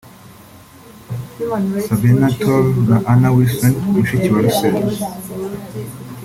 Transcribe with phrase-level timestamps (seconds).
[1.85, 4.77] Sabena Toor na Anna Wilson [mushiki wa Russell]